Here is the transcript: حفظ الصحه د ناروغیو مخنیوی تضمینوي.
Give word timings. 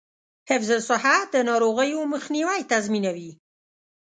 حفظ 0.49 0.69
الصحه 0.79 1.17
د 1.33 1.35
ناروغیو 1.49 2.01
مخنیوی 2.13 2.59
تضمینوي. 2.71 3.31